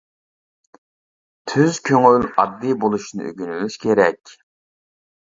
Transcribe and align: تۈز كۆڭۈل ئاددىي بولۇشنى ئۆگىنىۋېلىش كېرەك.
تۈز 1.51 1.75
كۆڭۈل 1.89 2.25
ئاددىي 2.29 2.75
بولۇشنى 2.85 3.27
ئۆگىنىۋېلىش 3.33 3.77
كېرەك. 3.85 4.33